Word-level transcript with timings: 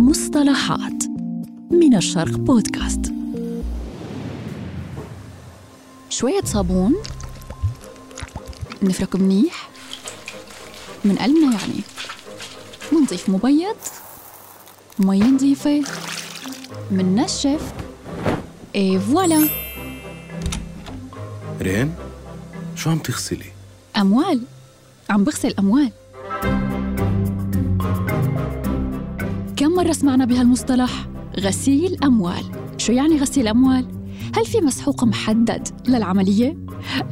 مصطلحات 0.00 1.04
من 1.70 1.96
الشرق 1.96 2.36
بودكاست. 2.36 3.12
شوية 6.10 6.40
صابون. 6.44 6.94
نفرك 8.82 9.16
منيح. 9.16 9.68
من 11.04 11.16
قلبنا 11.16 11.52
يعني. 11.60 11.80
منضيف 12.92 13.28
مبيض. 13.28 13.76
مي 14.98 15.20
نظيفة. 15.20 15.84
مننشف 16.90 17.72
et 18.74 19.00
voilà 19.00 19.48
ريم 21.60 21.94
شو 22.76 22.90
عم 22.90 22.98
تغسلي؟ 22.98 23.52
أموال. 23.96 24.42
عم 25.10 25.24
بغسل 25.24 25.54
أموال. 25.58 25.92
مرة 29.76 29.92
سمعنا 29.92 30.24
بهالمصطلح؟ 30.24 31.08
غسيل 31.40 32.04
أموال 32.04 32.44
شو 32.76 32.92
يعني 32.92 33.18
غسيل 33.18 33.48
أموال؟ 33.48 33.86
هل 34.36 34.46
في 34.46 34.60
مسحوق 34.60 35.04
محدد 35.04 35.68
للعملية؟ 35.88 36.56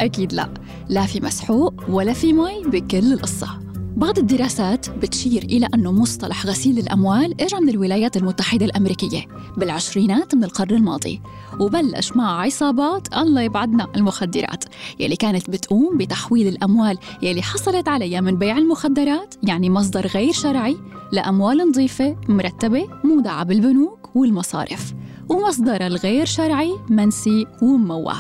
أكيد 0.01 0.33
لا 0.33 0.55
لا 0.89 1.07
في 1.07 1.21
مسحوق 1.21 1.75
ولا 1.89 2.13
في 2.13 2.33
مي 2.33 2.63
بكل 2.67 3.13
القصة 3.13 3.65
بعض 3.97 4.19
الدراسات 4.19 4.91
بتشير 4.91 5.43
إلى 5.43 5.69
أنه 5.75 5.93
مصطلح 5.93 6.47
غسيل 6.47 6.79
الأموال 6.79 7.41
إجا 7.43 7.59
من 7.59 7.69
الولايات 7.69 8.17
المتحدة 8.17 8.67
الأمريكية 8.67 9.27
بالعشرينات 9.57 10.35
من 10.35 10.45
القرن 10.45 10.77
الماضي 10.77 11.21
وبلش 11.61 12.13
مع 12.13 12.41
عصابات 12.41 13.15
الله 13.17 13.41
يبعدنا 13.43 13.87
المخدرات 13.97 14.65
يلي 15.01 15.17
كانت 15.17 15.51
بتقوم 15.51 15.99
بتحويل 15.99 16.49
الأموال 16.49 16.99
يلي 17.23 17.43
حصلت 17.43 17.89
عليها 17.89 18.21
من 18.21 18.37
بيع 18.37 18.59
المخدرات 18.59 19.35
يعني 19.43 19.71
مصدر 19.71 20.07
غير 20.07 20.33
شرعي 20.33 20.77
لأموال 21.15 21.69
نظيفة 21.69 22.17
مرتبة 22.29 22.89
مودعة 23.05 23.45
بالبنوك 23.45 24.17
والمصارف 24.17 24.95
ومصدر 25.29 25.87
الغير 25.87 26.25
شرعي 26.25 26.75
منسي 26.91 27.47
ومموه 27.63 28.17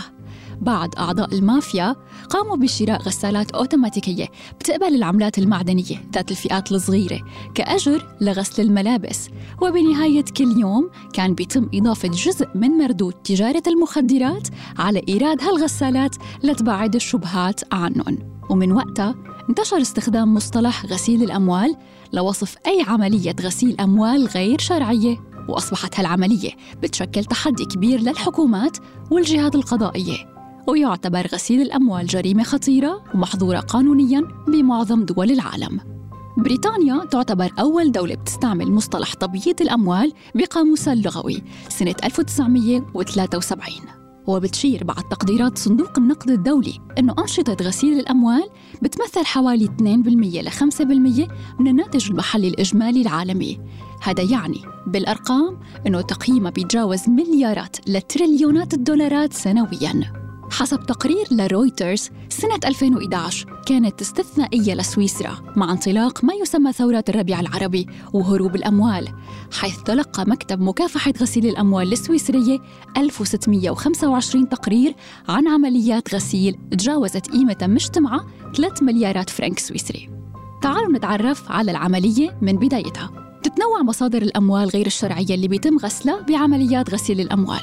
بعض 0.60 0.90
أعضاء 0.98 1.34
المافيا 1.34 1.96
قاموا 2.30 2.56
بشراء 2.56 3.02
غسالات 3.02 3.50
أوتوماتيكية 3.50 4.26
بتقبل 4.60 4.94
العملات 4.94 5.38
المعدنية 5.38 5.96
ذات 6.14 6.30
الفئات 6.30 6.72
الصغيرة 6.72 7.20
كأجر 7.54 8.16
لغسل 8.20 8.62
الملابس. 8.62 9.28
وبنهاية 9.62 10.24
كل 10.36 10.60
يوم 10.60 10.90
كان 11.12 11.34
بيتم 11.34 11.68
إضافة 11.74 12.08
جزء 12.08 12.48
من 12.54 12.70
مردود 12.70 13.12
تجارة 13.12 13.62
المخدرات 13.66 14.48
على 14.78 15.02
إيراد 15.08 15.42
هالغسالات 15.42 16.16
لتبعد 16.42 16.94
الشبهات 16.94 17.74
عنهم. 17.74 18.18
ومن 18.50 18.72
وقتها 18.72 19.14
انتشر 19.48 19.80
استخدام 19.80 20.34
مصطلح 20.34 20.86
غسيل 20.86 21.22
الأموال 21.22 21.76
لوصف 22.14 22.56
أي 22.66 22.84
عملية 22.88 23.36
غسيل 23.40 23.80
أموال 23.80 24.26
غير 24.26 24.60
شرعية 24.60 25.20
وأصبحت 25.48 26.00
هالعملية 26.00 26.50
بتشكل 26.82 27.24
تحدي 27.24 27.64
كبير 27.64 28.00
للحكومات 28.00 28.76
والجهات 29.10 29.54
القضائية. 29.54 30.34
ويعتبر 30.68 31.26
غسيل 31.26 31.62
الأموال 31.62 32.06
جريمة 32.06 32.42
خطيرة 32.42 33.04
ومحظورة 33.14 33.58
قانونياً 33.58 34.22
بمعظم 34.48 35.04
دول 35.04 35.30
العالم. 35.30 35.80
بريطانيا 36.36 37.04
تعتبر 37.04 37.50
أول 37.58 37.92
دولة 37.92 38.14
بتستعمل 38.14 38.72
مصطلح 38.72 39.14
تبييض 39.14 39.60
الأموال 39.60 40.12
بقاموسها 40.34 40.92
اللغوي 40.92 41.42
سنة 41.68 41.94
1973 42.04 44.03
وبتشير 44.26 44.84
بعد 44.84 45.02
تقديرات 45.10 45.58
صندوق 45.58 45.98
النقد 45.98 46.30
الدولي 46.30 46.80
أنه 46.98 47.14
أنشطة 47.18 47.56
غسيل 47.64 47.98
الأموال 47.98 48.48
بتمثل 48.82 49.24
حوالي 49.24 49.64
2% 49.64 50.42
ل 50.42 50.50
5% 50.50 51.28
من 51.60 51.68
الناتج 51.68 52.10
المحلي 52.10 52.48
الإجمالي 52.48 53.02
العالمي. 53.02 53.60
هذا 54.02 54.22
يعني 54.22 54.60
بالأرقام 54.86 55.58
أنه 55.86 56.00
تقييمها 56.00 56.50
بيتجاوز 56.50 57.08
مليارات 57.08 57.76
لتريليونات 57.88 58.74
الدولارات 58.74 59.32
سنوياً. 59.32 60.23
حسب 60.50 60.86
تقرير 60.86 61.26
لرويترز 61.30 62.10
سنة 62.28 62.60
2011 62.64 63.62
كانت 63.66 64.00
استثنائية 64.00 64.74
لسويسرا 64.74 65.36
مع 65.56 65.72
انطلاق 65.72 66.24
ما 66.24 66.34
يسمى 66.34 66.72
ثورة 66.72 67.04
الربيع 67.08 67.40
العربي 67.40 67.86
وهروب 68.12 68.56
الأموال 68.56 69.08
حيث 69.52 69.82
تلقى 69.82 70.24
مكتب 70.26 70.60
مكافحة 70.60 71.12
غسيل 71.20 71.46
الأموال 71.46 71.92
السويسرية 71.92 72.58
1625 72.96 74.48
تقرير 74.48 74.94
عن 75.28 75.48
عمليات 75.48 76.14
غسيل 76.14 76.58
تجاوزت 76.70 77.30
قيمة 77.30 77.58
مجتمعة 77.62 78.26
3 78.56 78.84
مليارات 78.84 79.30
فرنك 79.30 79.58
سويسري. 79.58 80.10
تعالوا 80.62 80.92
نتعرف 80.92 81.50
على 81.52 81.70
العملية 81.70 82.38
من 82.42 82.56
بدايتها. 82.56 83.23
بتتنوع 83.44 83.82
مصادر 83.82 84.22
الأموال 84.22 84.68
غير 84.68 84.86
الشرعية 84.86 85.34
اللي 85.34 85.48
بيتم 85.48 85.78
غسلها 85.78 86.20
بعمليات 86.20 86.90
غسيل 86.94 87.20
الأموال 87.20 87.60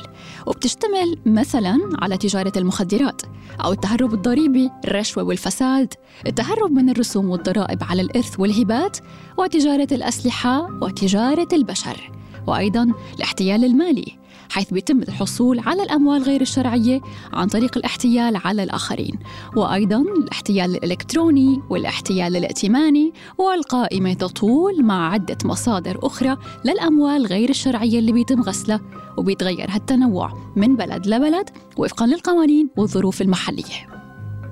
وبتشتمل 0.47 1.17
مثلا 1.25 1.77
على 2.01 2.17
تجارة 2.17 2.51
المخدرات 2.57 3.21
أو 3.63 3.71
التهرب 3.71 4.13
الضريبي 4.13 4.69
الرشوة 4.85 5.23
والفساد 5.23 5.93
التهرب 6.27 6.71
من 6.71 6.89
الرسوم 6.89 7.29
والضرائب 7.29 7.83
على 7.83 8.01
الإرث 8.01 8.39
والهبات 8.39 8.97
وتجارة 9.37 9.87
الأسلحة 9.91 10.77
وتجارة 10.81 11.47
البشر 11.53 12.11
وأيضا 12.47 12.91
الاحتيال 13.15 13.65
المالي. 13.65 14.17
حيث 14.49 14.73
بيتم 14.73 15.01
الحصول 15.01 15.59
على 15.59 15.83
الأموال 15.83 16.23
غير 16.23 16.41
الشرعية 16.41 17.01
عن 17.33 17.47
طريق 17.47 17.77
الاحتيال 17.77 18.37
على 18.45 18.63
الآخرين 18.63 19.19
وأيضا 19.55 20.01
الاحتيال 20.01 20.75
الإلكتروني 20.75 21.61
والاحتيال 21.69 22.35
الائتماني 22.35 23.13
والقائمة 23.37 24.13
تطول 24.13 24.83
مع 24.83 25.13
عدة 25.13 25.37
مصادر 25.45 25.99
أخرى 26.03 26.37
للأموال 26.65 27.25
غير 27.25 27.49
الشرعية 27.49 27.99
اللي 27.99 28.11
بيتم 28.11 28.41
غسلها 28.41 28.81
وبيتغير 29.17 29.67
هالتنوع 29.69 30.33
من 30.55 30.75
بلد 30.75 31.07
لبلد 31.07 31.49
وفقا 31.77 32.05
للقوانين 32.05 32.69
والظروف 32.77 33.21
المحلية. 33.21 33.87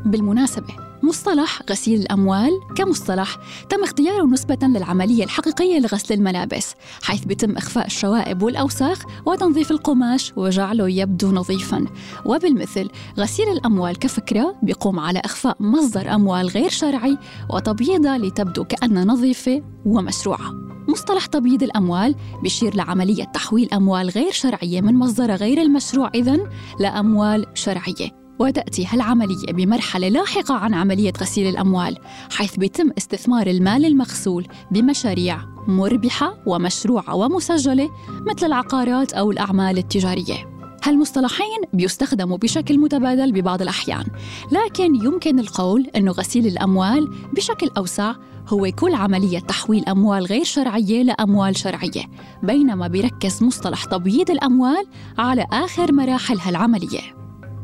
بالمناسبة 0.06 0.89
مصطلح 1.04 1.62
غسيل 1.70 2.00
الأموال 2.00 2.52
كمصطلح 2.76 3.38
تم 3.70 3.84
اختياره 3.84 4.26
نسبة 4.26 4.58
للعملية 4.62 5.24
الحقيقية 5.24 5.80
لغسل 5.80 6.14
الملابس 6.14 6.74
حيث 7.04 7.26
بيتم 7.26 7.58
إخفاء 7.58 7.86
الشوائب 7.86 8.44
والأوساخ 8.44 9.04
وتنظيف 9.26 9.72
القماش 9.72 10.34
وجعله 10.36 10.90
يبدو 10.90 11.32
نظيفاً. 11.32 11.86
وبالمثل 12.26 12.90
غسيل 13.20 13.50
الأموال 13.50 14.00
كفكرة 14.00 14.56
بيقوم 14.64 15.00
على 15.00 15.20
إخفاء 15.20 15.58
مصدر 15.60 16.16
أموال 16.16 16.48
غير 16.48 16.70
شرعي 16.70 17.18
وتبييضها 17.54 18.18
لتبدو 18.18 18.64
كأنها 18.64 19.06
نظيفة 19.06 19.64
ومشروعة. 19.86 20.52
مصطلح 20.88 21.26
تبييض 21.26 21.64
الأموال 21.64 22.16
بيشير 22.44 22.76
لعملية 22.76 23.24
تحويل 23.24 23.74
أموال 23.74 24.10
غير 24.10 24.32
شرعية 24.32 24.82
من 24.82 24.96
مصدرها 24.96 25.36
غير 25.36 25.62
المشروع 25.62 26.12
إذن 26.16 26.50
لأموال 26.80 27.46
شرعية. 27.54 28.19
وتأتي 28.40 28.86
هالعملية 28.86 29.52
بمرحلة 29.52 30.08
لاحقة 30.10 30.56
عن 30.56 30.74
عملية 30.74 31.14
غسيل 31.22 31.48
الأموال 31.48 31.98
حيث 32.32 32.56
بيتم 32.56 32.92
استثمار 32.98 33.48
المال 33.48 33.86
المغسول 33.86 34.48
بمشاريع 34.72 35.42
مربحة 35.68 36.38
ومشروعة 36.46 37.16
ومسجلة 37.16 37.90
مثل 38.28 38.46
العقارات 38.46 39.14
أو 39.14 39.32
الأعمال 39.32 39.78
التجارية. 39.78 40.60
هالمصطلحين 40.84 41.62
بيستخدموا 41.74 42.38
بشكل 42.38 42.80
متبادل 42.80 43.32
ببعض 43.32 43.62
الأحيان 43.62 44.06
لكن 44.52 44.96
يمكن 44.96 45.40
القول 45.40 45.90
أنه 45.96 46.12
غسيل 46.12 46.48
الأموال 46.48 47.10
بشكل 47.34 47.70
أوسع 47.78 48.14
هو 48.48 48.72
كل 48.72 48.96
عملية 48.96 49.40
تحويل 49.40 49.86
أموال 49.86 50.26
غير 50.26 50.44
شرعية 50.44 51.04
لأموال 51.04 51.58
شرعية 51.58 52.04
بينما 52.44 52.88
بيركز 52.88 53.44
مصطلح 53.44 53.86
تبييض 53.86 54.32
الأموال 54.32 54.88
على 55.18 55.46
آخر 55.52 55.92
مراحل 55.92 56.40
هالعملية. 56.40 57.19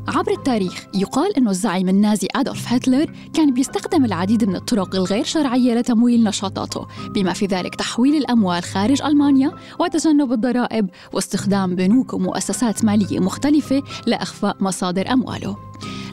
عبر 0.08 0.32
التاريخ 0.32 0.86
يقال 0.94 1.38
أنه 1.38 1.50
الزعيم 1.50 1.90
النازي 1.90 2.28
أدولف 2.36 2.74
هتلر 2.74 3.12
كان 3.34 3.54
بيستخدم 3.54 4.06
العديد 4.06 4.44
من 4.44 4.56
الطرق 4.56 4.96
الغير 4.96 5.24
شرعية 5.24 5.74
لتمويل 5.74 6.24
نشاطاته 6.24 6.88
بما 7.10 7.34
في 7.34 7.46
ذلك 7.46 7.76
تحويل 7.76 8.16
الأموال 8.16 8.64
خارج 8.64 9.02
ألمانيا 9.02 9.52
وتجنب 9.80 10.32
الضرائب 10.32 10.90
واستخدام 11.14 11.76
بنوك 11.76 12.14
ومؤسسات 12.14 12.86
مالية 12.86 13.20
مختلفة 13.20 13.84
لإخفاء 14.08 14.58
مصادر 14.60 15.14
أمواله 15.14 15.58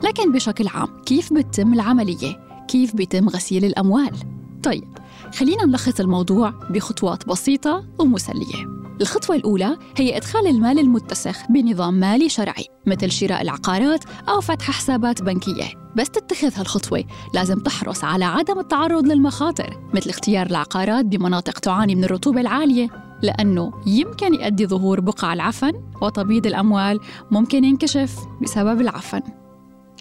لكن 0.04 0.32
بشكل 0.32 0.68
عام 0.68 1.02
كيف 1.06 1.32
بتتم 1.32 1.72
العملية؟ 1.72 2.64
كيف 2.68 2.96
بيتم 2.96 3.28
غسيل 3.28 3.64
الأموال؟ 3.64 4.16
طيب 4.62 4.98
خلينا 5.38 5.64
نلخص 5.64 6.00
الموضوع 6.00 6.50
بخطوات 6.70 7.28
بسيطة 7.28 7.84
ومسلية 7.98 8.81
الخطوة 9.02 9.36
الأولى 9.36 9.76
هي 9.96 10.16
إدخال 10.16 10.46
المال 10.46 10.78
المتسخ 10.78 11.50
بنظام 11.50 11.94
مالي 11.94 12.28
شرعي 12.28 12.66
مثل 12.86 13.10
شراء 13.10 13.42
العقارات 13.42 14.04
أو 14.28 14.40
فتح 14.40 14.70
حسابات 14.70 15.22
بنكية. 15.22 15.64
بس 15.96 16.10
تتخذ 16.10 16.58
هالخطوة 16.58 17.04
لازم 17.34 17.58
تحرص 17.58 18.04
على 18.04 18.24
عدم 18.24 18.58
التعرض 18.58 19.06
للمخاطر 19.06 19.90
مثل 19.94 20.10
اختيار 20.10 20.46
العقارات 20.46 21.04
بمناطق 21.04 21.58
تعاني 21.58 21.94
من 21.94 22.04
الرطوبة 22.04 22.40
العالية 22.40 22.88
لأنه 23.22 23.72
يمكن 23.86 24.34
يؤدي 24.34 24.66
ظهور 24.66 25.00
بقع 25.00 25.32
العفن 25.32 25.72
وتبييض 26.02 26.46
الأموال 26.46 27.00
ممكن 27.30 27.64
ينكشف 27.64 28.16
بسبب 28.42 28.80
العفن. 28.80 29.22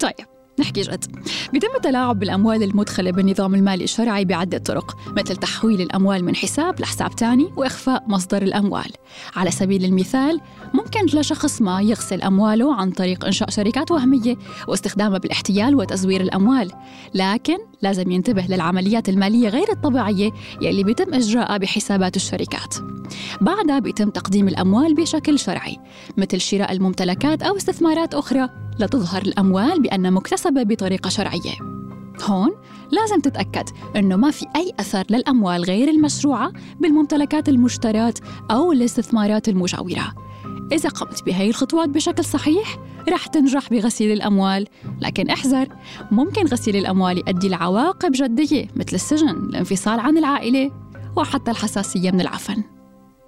طيب 0.02 0.31
نحكي 0.60 0.82
جد. 0.82 1.06
بيتم 1.54 1.68
التلاعب 1.76 2.20
بالأموال 2.20 2.64
المدخلة 2.64 3.12
بالنظام 3.12 3.56
المالي 3.56 3.84
الشرعي 3.84 4.26
بعدة 4.26 4.58
طرق 4.58 4.98
مثل 5.18 5.36
تحويل 5.36 5.82
الأموال 5.82 6.26
من 6.26 6.36
حساب 6.36 6.80
لحساب 6.80 7.16
تاني 7.16 7.50
وإخفاء 7.58 8.04
مصدر 8.08 8.42
الأموال. 8.42 8.92
على 9.36 9.52
سبيل 9.52 9.86
المثال 9.86 10.42
ممكن 10.74 11.20
لشخص 11.20 11.62
ما 11.62 11.82
يغسل 11.82 12.22
أمواله 12.22 12.76
عن 12.76 12.92
طريق 12.92 13.26
إنشاء 13.26 13.50
شركات 13.50 13.92
وهمية 13.92 14.36
واستخدامها 14.68 15.18
بالاحتيال 15.18 15.76
وتزوير 15.76 16.22
الأموال 16.22 16.72
لكن 17.14 17.58
لازم 17.82 18.12
ينتبه 18.12 18.46
للعمليات 18.50 19.10
المالية 19.10 19.50
غير 19.50 19.72
الطبيعية 19.72 20.32
يلي 20.62 20.84
بيتم 20.84 21.14
إجراءها 21.14 21.58
بحسابات 21.58 22.16
الشركات. 22.16 22.76
بعدها 23.42 23.80
بيتم 23.80 24.10
تقديم 24.10 24.48
الأموال 24.48 24.96
بشكل 24.96 25.40
شرعي 25.40 25.78
مثل 26.18 26.42
شراء 26.42 26.72
الممتلكات 26.72 27.44
أو 27.44 27.58
استثمارات 27.58 28.14
أخرى 28.14 28.50
لتظهر 28.82 29.22
الأموال 29.22 29.82
بأنها 29.82 30.12
مكتسبة 30.12 30.64
بطريقة 30.64 31.10
شرعية. 31.10 31.54
هون 32.24 32.52
لازم 32.92 33.20
تتأكد 33.20 33.70
أنه 33.96 34.16
ما 34.16 34.32
في 34.32 34.46
أي 34.56 34.74
أثر 34.80 35.04
للأموال 35.10 35.64
غير 35.64 35.90
المشروعة 35.90 36.52
بالممتلكات 36.80 37.50
المشترات 37.50 38.20
أو 38.52 38.72
الاستثمارات 38.72 39.50
المجاورة. 39.50 40.14
إذا 40.72 40.90
قمت 40.90 41.26
بهي 41.26 41.50
الخطوات 41.50 41.90
بشكل 41.90 42.26
صحيح 42.26 42.78
رح 43.10 43.28
تنجح 43.28 43.70
بغسيل 43.70 44.12
الأموال. 44.12 44.68
لكن 45.02 45.30
احذر 45.30 45.68
ممكن 46.12 46.46
غسيل 46.46 46.76
الأموال 46.76 47.18
يؤدي 47.18 47.50
لعواقب 47.50 48.12
جدية 48.12 48.68
مثل 48.76 48.96
السجن 48.96 49.30
الانفصال 49.30 50.00
عن 50.00 50.18
العائلة 50.18 50.72
وحتى 51.18 51.52
الحساسية 51.52 52.12
من 52.12 52.22
العفن. 52.22 52.64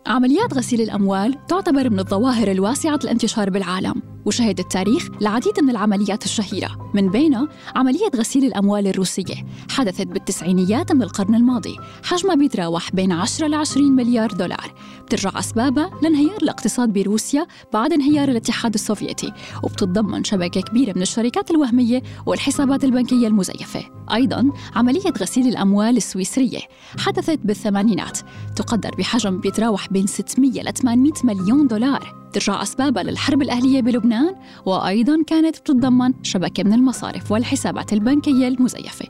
عمليات 0.08 0.54
غسيل 0.54 0.82
الأموال 0.82 1.46
تعتبر 1.48 1.90
من 1.90 2.00
الظواهر 2.00 2.52
الواسعة 2.52 3.00
الانتشار 3.04 3.50
بالعالم. 3.50 4.12
وشهد 4.25 4.60
التاريخ 4.60 5.08
العديد 5.22 5.60
من 5.60 5.70
العمليات 5.70 6.25
الشهيرة. 6.25 6.92
من 6.94 7.10
بينها 7.10 7.48
عملية 7.75 8.10
غسيل 8.16 8.46
الأموال 8.46 8.88
الروسية 8.88 9.46
حدثت 9.70 10.08
بالتسعينيات 10.08 10.92
من 10.92 11.04
القرن 11.04 11.36
الماضي 11.36 11.78
حجمها 12.04 12.36
بيتراوح 12.36 12.92
بين 12.92 13.12
10 13.12 13.48
ل 13.48 13.54
20 13.54 13.92
مليار 13.92 14.31
دولار. 14.31 14.74
بترجع 15.06 15.40
أسبابها 15.40 15.90
لانهيار 16.02 16.38
الاقتصاد 16.42 16.94
بروسيا 16.94 17.48
بعد 17.74 17.94
انهيار 17.94 18.30
الاتحاد 18.30 18.74
السوفيتي 18.74 19.34
وبتتضمن 19.64 20.24
شبكة 20.24 20.62
كبيرة 20.62 20.94
من 20.96 21.02
الشركات 21.02 21.52
الوهمية 21.52 22.04
والحسابات 22.26 22.84
البنكية 22.84 23.28
المزيفة. 23.28 23.84
أيضا 24.14 24.52
عملية 24.76 25.14
غسيل 25.22 25.48
الأموال 25.48 25.98
السويسرية 25.98 26.60
حدثت 27.00 27.40
بالثمانينات 27.44 28.19
تقدر 28.56 28.92
بحجم 28.98 29.40
بيتراوح 29.40 29.90
بين 29.94 30.08
600 30.08 30.62
ل 30.62 30.74
800 30.74 31.14
مليون 31.24 31.68
دولار. 31.68 32.23
ترجع 32.33 32.62
أسبابها 32.62 33.03
للحرب 33.03 33.41
الأهلية 33.41 33.81
بلبنان 33.81 34.35
وأيضا 34.65 35.24
كانت 35.27 35.59
بتتضمن 35.59 36.13
شبكة 36.24 36.63
من 36.63 36.74
المصارف 36.74 37.31
والحسابات 37.31 37.94
البنكية 37.94 38.47
المزيفة. 38.47 39.06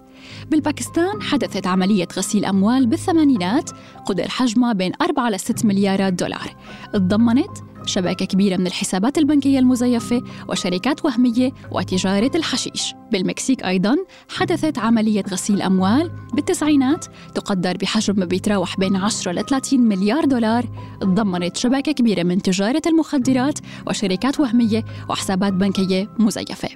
بالباكستان 0.51 1.21
حدثت 1.21 1.67
عملية 1.67 2.07
غسيل 2.17 2.45
أموال 2.45 2.87
بالثمانينات 2.87 3.69
قدر 4.05 4.29
حجمها 4.29 4.73
بين 4.73 4.91
4 5.01 5.29
ل 5.29 5.39
6 5.39 5.67
مليارات 5.67 6.13
دولار. 6.13 6.55
تضمنت 6.93 7.57
شبكة 7.85 8.25
كبيرة 8.25 8.57
من 8.57 8.67
الحسابات 8.67 9.17
البنكية 9.17 9.59
المزيفة 9.59 10.21
وشركات 10.49 11.05
وهمية 11.05 11.51
وتجارة 11.71 12.31
الحشيش. 12.35 12.93
بالمكسيك 13.11 13.63
أيضا 13.63 13.95
حدثت 14.29 14.79
عملية 14.79 15.23
غسيل 15.31 15.61
أموال 15.61 16.11
بالتسعينات 16.33 17.05
تقدر 17.35 17.77
بحجم 17.77 18.25
بيتراوح 18.25 18.77
بين 18.79 18.95
10 18.95 19.31
ل 19.31 19.45
30 19.45 19.81
مليار 19.81 20.25
دولار. 20.25 20.65
تضمنت 21.01 21.57
شبكة 21.57 21.91
كبيرة 21.91 22.23
من 22.23 22.41
تجارة 22.41 22.81
المخدرات 22.87 23.59
وشركات 23.87 24.39
وهمية 24.39 24.85
وحسابات 25.09 25.53
بنكية 25.53 26.09
مزيفة. 26.19 26.69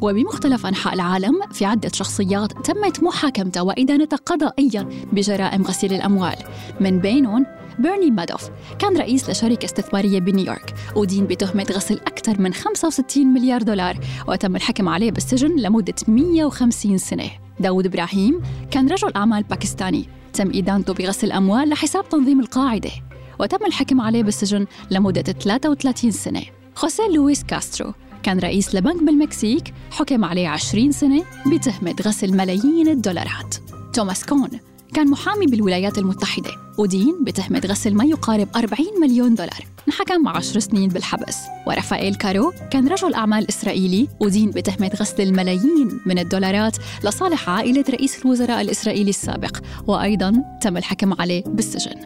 وبمختلف 0.00 0.66
أنحاء 0.66 0.94
العالم 0.94 1.34
في 1.52 1.64
عدة 1.64 1.90
شخصيات 1.94 2.52
تمت 2.66 3.02
محاكمتها 3.02 3.60
وإدانتها 3.60 4.16
قضائيا 4.16 4.88
بجرائم 5.12 5.62
غسيل 5.62 5.92
الأموال. 5.92 6.36
من 6.80 6.98
بينهم 6.98 7.46
بيرني 7.78 8.10
مادوف 8.10 8.50
كان 8.78 8.96
رئيس 8.96 9.30
لشركة 9.30 9.64
استثمارية 9.64 10.20
بنيويورك 10.20 10.74
ودين 10.96 11.26
بتهمة 11.26 11.66
غسل 11.72 11.94
أكثر 11.94 12.40
من 12.40 12.54
65 12.54 13.26
مليار 13.26 13.62
دولار 13.62 13.98
وتم 14.28 14.56
الحكم 14.56 14.88
عليه 14.88 15.10
بالسجن 15.10 15.56
لمدة 15.56 15.94
150 16.08 16.98
سنة. 16.98 17.30
داود 17.60 17.86
إبراهيم 17.86 18.42
كان 18.70 18.88
رجل 18.88 19.12
أعمال 19.16 19.42
باكستاني 19.42 20.08
تم 20.32 20.50
إدانته 20.54 20.94
بغسل 20.94 21.32
أموال 21.32 21.68
لحساب 21.68 22.08
تنظيم 22.08 22.40
القاعدة 22.40 22.90
وتم 23.38 23.66
الحكم 23.66 24.00
عليه 24.00 24.22
بالسجن 24.22 24.66
لمدة 24.90 25.22
33 25.22 26.10
سنة. 26.10 26.42
خوسيه 26.74 27.08
لويس 27.08 27.44
كاسترو 27.44 27.92
كان 28.22 28.38
رئيس 28.38 28.74
لبنك 28.74 29.02
بالمكسيك 29.02 29.74
حكم 29.90 30.24
عليه 30.24 30.48
20 30.48 30.92
سنة 30.92 31.24
بتهمة 31.52 31.96
غسل 32.06 32.36
ملايين 32.36 32.88
الدولارات. 32.88 33.54
توماس 33.92 34.26
كون 34.26 34.69
كان 34.94 35.10
محامي 35.10 35.46
بالولايات 35.46 35.98
المتحدة 35.98 36.50
ودين 36.78 37.24
بتهمة 37.24 37.62
غسل 37.66 37.94
ما 37.94 38.04
يقارب 38.04 38.48
40 38.56 38.86
مليون 39.00 39.34
دولار. 39.34 39.64
انحكم 39.88 40.28
10 40.28 40.60
سنين 40.60 40.88
بالحبس. 40.88 41.36
ورافائيل 41.66 42.14
كارو 42.14 42.52
كان 42.70 42.88
رجل 42.88 43.14
أعمال 43.14 43.48
إسرائيلي 43.48 44.08
ودين 44.20 44.50
بتهمة 44.50 44.90
غسل 45.00 45.22
الملايين 45.22 46.00
من 46.06 46.18
الدولارات 46.18 46.76
لصالح 47.04 47.48
عائلة 47.48 47.84
رئيس 47.90 48.24
الوزراء 48.24 48.60
الإسرائيلي 48.60 49.10
السابق 49.10 49.58
وأيضا 49.86 50.42
تم 50.60 50.76
الحكم 50.76 51.14
عليه 51.20 51.44
بالسجن. 51.46 51.96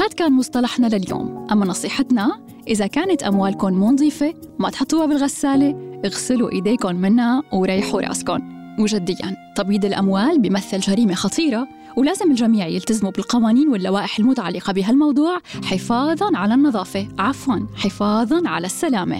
هاد 0.00 0.12
كان 0.12 0.32
مصطلحنا 0.32 0.86
لليوم. 0.86 1.46
أما 1.52 1.66
نصيحتنا 1.66 2.40
إذا 2.68 2.86
كانت 2.86 3.22
أموالكم 3.22 3.72
منظيفة 3.72 4.34
ما 4.58 4.70
تحطوها 4.70 5.06
بالغسالة 5.06 6.00
اغسلوا 6.04 6.52
إيديكم 6.52 6.96
منها 6.96 7.42
وريحوا 7.52 8.00
راسكم 8.00 8.40
وجديا 8.78 9.36
تبييض 9.56 9.84
الأموال 9.84 10.40
بيمثل 10.40 10.80
جريمة 10.80 11.14
خطيرة 11.14 11.68
ولازم 11.96 12.30
الجميع 12.30 12.66
يلتزموا 12.66 13.10
بالقوانين 13.10 13.68
واللوائح 13.68 14.18
المتعلقة 14.18 14.72
بهالموضوع. 14.72 15.38
حفاظا 15.64 16.36
على 16.36 16.54
النظافة. 16.54 17.08
عفوا. 17.18 17.56
حفاظا 17.76 18.48
على 18.48 18.66
السلامة. 18.66 19.16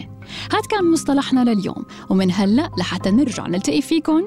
هاد 0.53 0.67
كان 0.71 0.93
مصطلحنا 0.93 1.45
لليوم. 1.45 1.85
ومن 2.11 2.31
هلأ 2.33 2.71
لحتى 2.79 3.11
نرجع 3.11 3.47
نلتقي 3.47 3.83
فيكم. 3.83 4.23